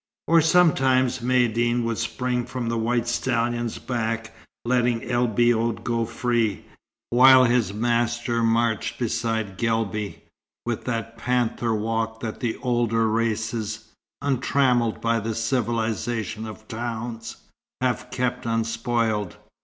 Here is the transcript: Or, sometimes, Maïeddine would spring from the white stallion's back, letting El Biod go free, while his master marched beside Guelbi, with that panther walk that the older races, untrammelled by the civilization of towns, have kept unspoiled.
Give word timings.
Or, 0.27 0.41
sometimes, 0.41 1.19
Maïeddine 1.19 1.83
would 1.83 1.99
spring 1.99 2.43
from 2.47 2.69
the 2.69 2.77
white 2.79 3.07
stallion's 3.07 3.77
back, 3.77 4.33
letting 4.65 5.03
El 5.03 5.27
Biod 5.27 5.83
go 5.83 6.05
free, 6.05 6.65
while 7.11 7.43
his 7.43 7.71
master 7.71 8.41
marched 8.41 8.97
beside 8.97 9.59
Guelbi, 9.59 10.23
with 10.65 10.85
that 10.85 11.19
panther 11.19 11.75
walk 11.75 12.19
that 12.21 12.39
the 12.39 12.57
older 12.63 13.07
races, 13.07 13.91
untrammelled 14.23 15.01
by 15.01 15.19
the 15.19 15.35
civilization 15.35 16.47
of 16.47 16.67
towns, 16.67 17.35
have 17.79 18.09
kept 18.09 18.47
unspoiled. 18.47 19.37